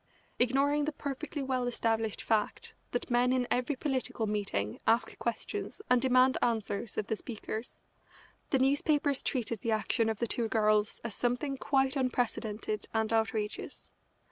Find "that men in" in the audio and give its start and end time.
2.89-3.45